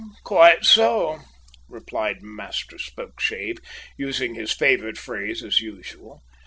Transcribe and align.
"Quite 0.23 0.65
so," 0.65 1.19
replied 1.69 2.23
Master 2.23 2.79
Spokeshave, 2.79 3.59
using 3.97 4.33
his 4.33 4.51
favourite 4.51 4.97
phrase 4.97 5.43
as 5.43 5.59
usual. 5.59 6.23